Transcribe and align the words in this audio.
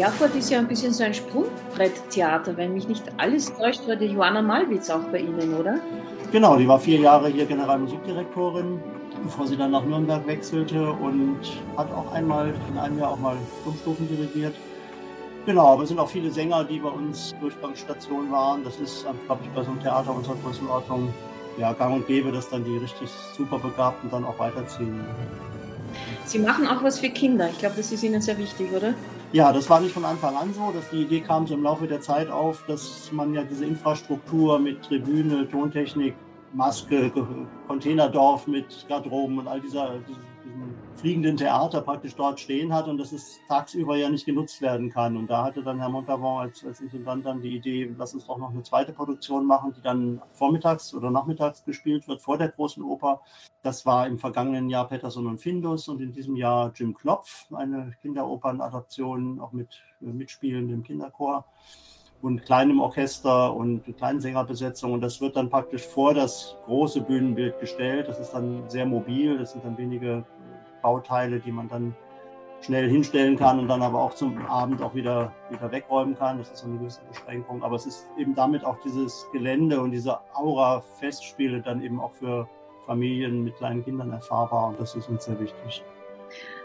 Erfurt 0.00 0.34
ist 0.34 0.50
ja 0.50 0.58
ein 0.58 0.68
bisschen 0.68 0.92
so 0.92 1.04
ein 1.04 1.14
Sprungbretttheater. 1.14 2.56
Wenn 2.56 2.74
mich 2.74 2.86
nicht 2.86 3.04
alles 3.16 3.52
täuscht, 3.56 3.86
war 3.88 3.96
die 3.96 4.06
Johanna 4.06 4.42
Malwitz 4.42 4.90
auch 4.90 5.02
bei 5.10 5.20
Ihnen, 5.20 5.54
oder? 5.54 5.78
Genau, 6.32 6.56
die 6.56 6.68
war 6.68 6.78
vier 6.78 7.00
Jahre 7.00 7.28
hier 7.28 7.46
Generalmusikdirektorin, 7.46 8.80
bevor 9.22 9.46
sie 9.46 9.56
dann 9.56 9.70
nach 9.70 9.84
Nürnberg 9.84 10.26
wechselte 10.26 10.90
und 10.90 11.38
hat 11.76 11.90
auch 11.92 12.12
einmal 12.12 12.52
in 12.70 12.78
einem 12.78 12.98
Jahr 12.98 13.12
auch 13.12 13.18
mal 13.18 13.36
Stufen 13.80 14.08
dirigiert. 14.08 14.54
Genau, 15.46 15.68
aber 15.68 15.84
es 15.84 15.88
sind 15.90 15.98
auch 15.98 16.08
viele 16.08 16.30
Sänger, 16.30 16.64
die 16.64 16.80
bei 16.80 16.88
uns 16.88 17.34
Durchgangsstation 17.40 18.30
waren. 18.30 18.64
Das 18.64 18.78
ist, 18.80 19.06
glaube 19.26 19.42
ich, 19.44 19.50
bei 19.50 19.62
so 19.62 19.70
einem 19.70 19.80
Theater 19.80 20.14
unserer 20.14 20.34
Größenordnung 20.42 21.14
ja, 21.56 21.72
gang 21.72 21.94
und 21.94 22.06
gäbe, 22.06 22.32
dass 22.32 22.48
dann 22.48 22.64
die 22.64 22.76
richtig 22.76 23.08
super 23.36 23.58
Begabten 23.58 24.10
dann 24.10 24.24
auch 24.24 24.38
weiterziehen. 24.38 25.00
Sie 26.24 26.40
machen 26.40 26.66
auch 26.66 26.82
was 26.82 26.98
für 26.98 27.08
Kinder. 27.08 27.48
Ich 27.48 27.58
glaube, 27.58 27.76
das 27.76 27.92
ist 27.92 28.02
Ihnen 28.02 28.20
sehr 28.20 28.36
wichtig, 28.36 28.68
oder? 28.74 28.94
Ja, 29.36 29.52
das 29.52 29.68
war 29.68 29.80
nicht 29.80 29.92
von 29.92 30.06
Anfang 30.06 30.34
an 30.34 30.54
so. 30.54 30.72
Dass 30.72 30.88
die 30.88 31.02
Idee 31.02 31.20
kam 31.20 31.46
so 31.46 31.52
im 31.52 31.62
Laufe 31.62 31.86
der 31.86 32.00
Zeit 32.00 32.30
auf, 32.30 32.64
dass 32.66 33.12
man 33.12 33.34
ja 33.34 33.42
diese 33.44 33.66
Infrastruktur 33.66 34.58
mit 34.58 34.80
Tribüne, 34.82 35.46
Tontechnik, 35.50 36.14
Maske, 36.54 37.12
Containerdorf 37.68 38.46
mit 38.46 38.86
Garderoben 38.88 39.38
und 39.38 39.46
all 39.46 39.60
dieser, 39.60 39.96
diesen 40.08 40.55
fliegenden 40.96 41.36
Theater 41.36 41.82
praktisch 41.82 42.14
dort 42.16 42.40
stehen 42.40 42.72
hat 42.72 42.88
und 42.88 42.98
dass 42.98 43.12
es 43.12 43.38
tagsüber 43.48 43.96
ja 43.96 44.08
nicht 44.08 44.26
genutzt 44.26 44.60
werden 44.60 44.90
kann. 44.90 45.16
Und 45.16 45.28
da 45.28 45.44
hatte 45.44 45.62
dann 45.62 45.78
Herr 45.78 45.88
Montavon 45.88 46.40
als, 46.40 46.64
als 46.64 46.80
Intendant 46.80 47.26
dann 47.26 47.40
die 47.40 47.54
Idee, 47.56 47.94
lass 47.96 48.14
uns 48.14 48.26
doch 48.26 48.38
noch 48.38 48.50
eine 48.50 48.62
zweite 48.62 48.92
Produktion 48.92 49.46
machen, 49.46 49.72
die 49.76 49.82
dann 49.82 50.20
vormittags 50.32 50.94
oder 50.94 51.10
nachmittags 51.10 51.64
gespielt 51.64 52.08
wird 52.08 52.22
vor 52.22 52.38
der 52.38 52.48
großen 52.48 52.82
Oper. 52.82 53.20
Das 53.62 53.84
war 53.84 54.06
im 54.06 54.18
vergangenen 54.18 54.68
Jahr 54.68 54.88
Peterson 54.88 55.26
und 55.26 55.38
Findus 55.38 55.88
und 55.88 56.00
in 56.00 56.12
diesem 56.12 56.36
Jahr 56.36 56.72
Jim 56.74 56.94
Knopf, 56.94 57.46
eine 57.52 57.92
Kinderopernadaption, 58.00 59.40
auch 59.40 59.52
mit 59.52 59.82
äh, 60.00 60.06
mitspielendem 60.06 60.82
Kinderchor 60.82 61.44
und 62.22 62.44
kleinem 62.44 62.80
Orchester 62.80 63.54
und 63.54 63.84
kleinen 63.96 64.20
Sängerbesetzung. 64.20 64.92
Und 64.92 65.00
das 65.00 65.20
wird 65.20 65.36
dann 65.36 65.50
praktisch 65.50 65.82
vor 65.86 66.14
das 66.14 66.56
große 66.64 67.00
Bühnenbild 67.02 67.60
gestellt. 67.60 68.08
Das 68.08 68.18
ist 68.18 68.32
dann 68.32 68.68
sehr 68.68 68.86
mobil. 68.86 69.38
Das 69.38 69.52
sind 69.52 69.64
dann 69.64 69.76
wenige 69.76 70.24
Bauteile, 70.86 71.40
die 71.40 71.50
man 71.50 71.68
dann 71.68 71.96
schnell 72.60 72.88
hinstellen 72.88 73.36
kann 73.36 73.58
und 73.58 73.66
dann 73.68 73.82
aber 73.82 74.00
auch 74.00 74.14
zum 74.14 74.46
Abend 74.46 74.80
auch 74.82 74.94
wieder, 74.94 75.32
wieder 75.50 75.70
wegräumen 75.72 76.16
kann. 76.16 76.38
Das 76.38 76.50
ist 76.50 76.64
eine 76.64 76.78
gewisse 76.78 77.00
Beschränkung. 77.08 77.62
Aber 77.64 77.74
es 77.74 77.86
ist 77.86 78.06
eben 78.16 78.34
damit 78.36 78.64
auch 78.64 78.78
dieses 78.84 79.26
Gelände 79.32 79.80
und 79.80 79.90
diese 79.90 80.20
Aura-Festspiele 80.34 81.60
dann 81.60 81.82
eben 81.82 82.00
auch 82.00 82.12
für 82.12 82.48
Familien 82.86 83.42
mit 83.42 83.56
kleinen 83.56 83.84
Kindern 83.84 84.12
erfahrbar. 84.12 84.68
Und 84.68 84.80
das 84.80 84.94
ist 84.94 85.08
uns 85.08 85.24
sehr 85.24 85.38
wichtig. 85.40 85.82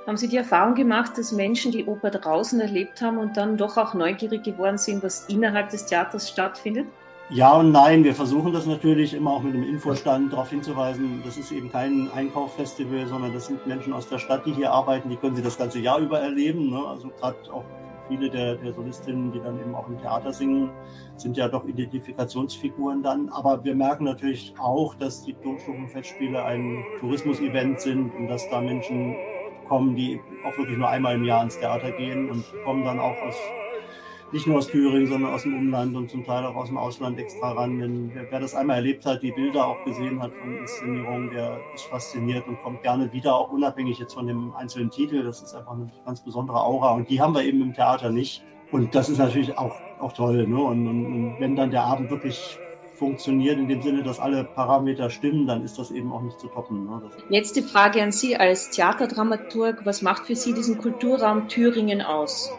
Haben 0.06 0.18
Sie 0.18 0.28
die 0.28 0.38
Erfahrung 0.38 0.76
gemacht, 0.76 1.18
dass 1.18 1.32
Menschen 1.32 1.72
die 1.72 1.86
Oper 1.86 2.12
draußen 2.12 2.60
erlebt 2.60 3.02
haben 3.02 3.18
und 3.18 3.38
dann 3.38 3.58
doch 3.58 3.78
auch 3.78 3.94
neugierig 3.96 4.44
geworden 4.44 4.78
sind, 4.78 5.04
was 5.04 5.28
innerhalb 5.30 5.70
des 5.70 5.86
Theaters 5.88 6.30
stattfindet? 6.30 6.88
Ja 7.34 7.54
und 7.58 7.72
nein, 7.72 8.04
wir 8.04 8.14
versuchen 8.14 8.52
das 8.52 8.66
natürlich 8.66 9.14
immer 9.14 9.32
auch 9.32 9.42
mit 9.42 9.54
einem 9.54 9.64
Infostand 9.64 10.34
darauf 10.34 10.50
hinzuweisen, 10.50 11.22
das 11.22 11.38
ist 11.38 11.50
eben 11.52 11.70
kein 11.70 12.10
Einkaufsfestival, 12.10 13.08
sondern 13.08 13.32
das 13.32 13.46
sind 13.46 13.66
Menschen 13.66 13.94
aus 13.94 14.10
der 14.10 14.20
Stadt, 14.20 14.46
die 14.46 14.52
hier 14.52 14.74
arbeiten, 14.74 15.08
die 15.08 15.16
können 15.18 15.36
sie 15.38 15.42
das 15.42 15.58
ganze 15.58 15.80
Jahr 15.80 16.00
über 16.00 16.20
erleben. 16.20 16.70
Ne? 16.70 16.86
Also 16.86 17.10
gerade 17.12 17.40
auch 17.54 17.72
viele 18.06 18.30
der, 18.30 18.58
der 18.58 18.74
Solistinnen, 18.74 19.32
die 19.32 19.40
dann 19.40 19.58
eben 19.58 19.76
auch 19.76 19.88
im 19.88 19.98
Theater 19.98 20.34
singen, 20.34 20.74
sind 21.16 21.38
ja 21.38 21.48
doch 21.48 21.64
Identifikationsfiguren 21.64 23.02
dann. 23.02 23.30
Aber 23.30 23.64
wir 23.64 23.76
merken 23.76 24.04
natürlich 24.04 24.54
auch, 24.58 24.96
dass 24.96 25.24
die 25.24 25.36
Tonstufenfestspiele 25.36 26.44
ein 26.44 26.90
Tourismus-Event 27.00 27.80
sind 27.80 28.14
und 28.14 28.28
dass 28.28 28.50
da 28.50 28.60
Menschen 28.62 29.22
kommen, 29.64 29.96
die 29.96 30.26
auch 30.42 30.58
wirklich 30.58 30.78
nur 30.78 30.90
einmal 30.90 31.16
im 31.16 31.24
Jahr 31.24 31.42
ins 31.44 31.58
Theater 31.58 31.94
gehen 31.94 32.28
und 32.28 32.60
kommen 32.60 32.84
dann 32.84 33.00
auch 33.00 33.22
aus 33.22 33.56
nicht 34.32 34.48
nur 34.48 34.58
aus 34.58 34.68
Thüringen, 34.68 35.08
sondern 35.08 35.34
aus 35.34 35.44
dem 35.44 35.58
Umland 35.58 35.96
und 35.96 36.10
zum 36.10 36.24
Teil 36.24 36.46
auch 36.46 36.56
aus 36.56 36.68
dem 36.68 36.78
Ausland 36.78 37.20
extra 37.20 37.52
ran. 37.52 37.80
Denn 37.80 38.12
wer, 38.14 38.32
wer 38.32 38.40
das 38.40 38.56
einmal 38.56 38.78
erlebt 38.78 39.06
hat, 39.06 39.22
die 39.22 39.32
Bilder 39.32 39.68
auch 39.68 39.84
gesehen 39.84 40.22
hat 40.22 40.32
von 40.34 40.58
Inszenierungen, 40.58 41.32
der 41.32 41.60
ist 41.74 41.86
fasziniert 41.86 42.48
und 42.48 42.62
kommt 42.62 42.82
gerne 42.82 43.12
wieder, 43.12 43.36
auch 43.36 43.52
unabhängig 43.52 44.00
jetzt 44.00 44.14
von 44.14 44.28
dem 44.28 44.54
einzelnen 44.56 44.90
Titel. 44.90 45.24
Das 45.24 45.42
ist 45.42 45.54
einfach 45.54 45.74
eine 45.74 45.92
ganz 46.06 46.24
besondere 46.24 46.62
Aura 46.62 46.92
und 46.94 47.10
die 47.10 47.22
haben 47.22 47.34
wir 47.34 47.44
eben 47.44 47.62
im 47.62 47.74
Theater 47.74 48.10
nicht. 48.10 48.44
Und 48.72 48.96
das 48.96 49.10
ist 49.10 49.18
natürlich 49.18 49.58
auch, 49.58 49.76
auch 50.00 50.14
toll. 50.14 50.48
Ne? 50.48 50.58
Und, 50.58 50.88
und, 50.88 51.06
und 51.06 51.36
wenn 51.40 51.56
dann 51.56 51.72
der 51.72 51.84
Abend 51.84 52.10
wirklich 52.10 52.58
funktioniert, 52.96 53.58
in 53.58 53.68
dem 53.68 53.82
Sinne, 53.82 54.04
dass 54.04 54.20
alle 54.20 54.44
Parameter 54.44 55.10
stimmen, 55.10 55.48
dann 55.48 55.64
ist 55.66 55.78
das 55.78 55.92
eben 55.92 56.14
auch 56.14 56.22
nicht 56.22 56.40
zu 56.40 56.48
toppen. 56.48 56.86
Ne? 56.86 57.02
Letzte 57.30 57.64
Frage 57.64 58.02
an 58.02 58.12
Sie 58.12 58.38
als 58.38 58.70
Theaterdramaturg. 58.70 59.82
Was 59.86 60.02
macht 60.02 60.28
für 60.28 60.36
Sie 60.36 60.54
diesen 60.54 60.78
Kulturraum 60.78 61.48
Thüringen 61.50 62.02
aus? 62.02 62.52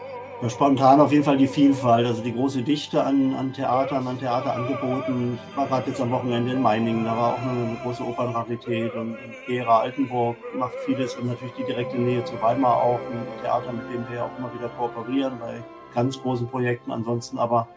Spontan 0.49 0.99
auf 0.99 1.11
jeden 1.11 1.23
Fall 1.23 1.37
die 1.37 1.47
Vielfalt, 1.47 2.05
also 2.05 2.21
die 2.21 2.33
große 2.33 2.63
Dichte 2.63 3.03
an, 3.03 3.33
an 3.33 3.53
Theatern, 3.53 4.05
an 4.07 4.19
Theaterangeboten. 4.19 5.39
Ich 5.49 5.57
war 5.57 5.67
gerade 5.67 5.89
jetzt 5.89 6.01
am 6.01 6.11
Wochenende 6.11 6.51
in 6.51 6.61
Meiningen, 6.61 7.05
da 7.05 7.15
war 7.15 7.33
auch 7.33 7.41
eine, 7.41 7.51
eine 7.51 7.77
große 7.81 8.03
Opernrarität 8.03 8.93
und 8.93 9.15
Gera 9.47 9.79
Altenburg 9.79 10.35
macht 10.57 10.73
vieles 10.85 11.15
und 11.15 11.27
natürlich 11.27 11.53
die 11.53 11.63
direkte 11.63 11.97
Nähe 11.97 12.23
zu 12.25 12.33
Weimar 12.41 12.75
auch, 12.75 12.99
ein 12.99 13.41
Theater, 13.41 13.71
mit 13.71 13.83
dem 13.93 14.05
wir 14.11 14.25
auch 14.25 14.37
immer 14.37 14.53
wieder 14.53 14.69
kooperieren 14.69 15.39
bei 15.39 15.63
ganz 15.93 16.21
großen 16.21 16.47
Projekten. 16.47 16.91
Ansonsten 16.91 17.37
aber 17.37 17.69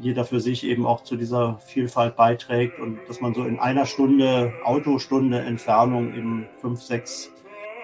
jeder 0.00 0.24
für 0.24 0.40
sich 0.40 0.64
eben 0.64 0.86
auch 0.86 1.02
zu 1.02 1.16
dieser 1.16 1.58
Vielfalt 1.58 2.16
beiträgt 2.16 2.78
und 2.78 2.98
dass 3.08 3.20
man 3.20 3.34
so 3.34 3.44
in 3.44 3.58
einer 3.58 3.86
Stunde, 3.86 4.52
Autostunde 4.64 5.40
Entfernung 5.40 6.14
eben 6.14 6.46
fünf, 6.60 6.80
sechs 6.80 7.30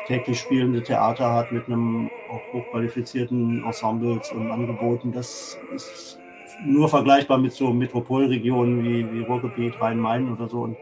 täglich 0.07 0.41
spielende 0.41 0.83
Theater 0.83 1.33
hat 1.33 1.53
mit 1.53 1.67
einem 1.67 2.11
auch 2.29 2.53
hochqualifizierten 2.53 3.65
Ensembles 3.65 4.31
und 4.33 4.51
Angeboten. 4.51 5.13
Das 5.13 5.59
ist 5.75 6.21
nur 6.65 6.89
vergleichbar 6.89 7.39
mit 7.39 7.53
so 7.53 7.73
Metropolregionen 7.73 8.83
wie, 8.83 9.11
wie 9.13 9.21
Ruhrgebiet, 9.21 9.81
Rhein-Main 9.81 10.33
oder 10.33 10.49
so. 10.49 10.63
Und 10.63 10.79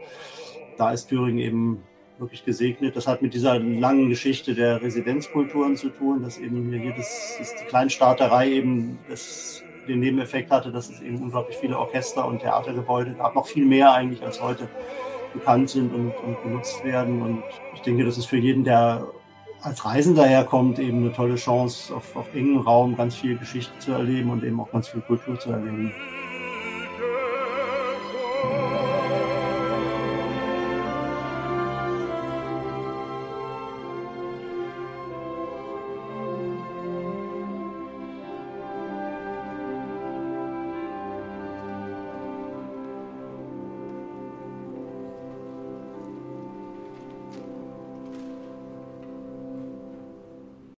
da 0.77 0.91
ist 0.91 1.07
Thüringen 1.07 1.39
eben 1.39 1.83
wirklich 2.17 2.45
gesegnet. 2.45 2.95
Das 2.95 3.07
hat 3.07 3.21
mit 3.21 3.33
dieser 3.33 3.59
langen 3.59 4.09
Geschichte 4.09 4.53
der 4.53 4.81
Residenzkulturen 4.81 5.75
zu 5.75 5.89
tun, 5.89 6.21
dass 6.21 6.37
eben 6.37 6.69
hier 6.69 6.79
jedes, 6.79 7.35
dass 7.39 7.55
die 7.55 7.65
Kleinstaaterei 7.65 8.51
eben 8.51 8.99
das, 9.09 9.65
den 9.87 9.99
Nebeneffekt 9.99 10.51
hatte, 10.51 10.71
dass 10.71 10.89
es 10.89 11.01
eben 11.01 11.21
unglaublich 11.21 11.57
viele 11.57 11.77
Orchester 11.77 12.25
und 12.25 12.39
Theatergebäude 12.39 13.15
gab, 13.15 13.35
noch 13.35 13.47
viel 13.47 13.65
mehr 13.65 13.91
eigentlich 13.93 14.23
als 14.23 14.41
heute 14.41 14.69
bekannt 15.35 15.69
sind 15.69 15.93
und, 15.93 16.19
und 16.19 16.41
genutzt 16.41 16.83
werden. 16.83 17.21
Und 17.21 17.43
ich 17.71 17.81
denke, 17.83 18.03
das 18.05 18.17
ist 18.17 18.25
für 18.25 18.37
jeden, 18.37 18.63
der 18.63 19.07
als 19.61 19.85
Reisender 19.85 20.25
herkommt, 20.25 20.79
eben 20.79 20.99
eine 20.99 21.11
tolle 21.11 21.35
Chance, 21.35 21.95
auf, 21.95 22.15
auf 22.15 22.33
engem 22.33 22.57
Raum 22.59 22.95
ganz 22.95 23.15
viel 23.15 23.37
Geschichte 23.37 23.77
zu 23.79 23.91
erleben 23.93 24.29
und 24.31 24.43
eben 24.43 24.59
auch 24.59 24.71
ganz 24.71 24.89
viel 24.89 25.01
Kultur 25.01 25.39
zu 25.39 25.51
erleben. 25.51 25.95